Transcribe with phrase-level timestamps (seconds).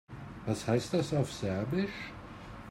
[0.47, 2.11] Was heißt das auf Serbisch?